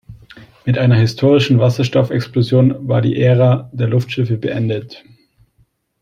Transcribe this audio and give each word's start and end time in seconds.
Mit 0.65 0.79
einer 0.79 0.95
historischen 0.95 1.59
Wasserstoffexplosion 1.59 2.87
war 2.87 3.03
die 3.03 3.21
Ära 3.21 3.69
der 3.71 3.87
Luftschiffe 3.87 4.35
beendet. 4.37 5.03